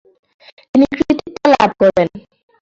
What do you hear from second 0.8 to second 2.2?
কৃতিত্ব লাভ করেন।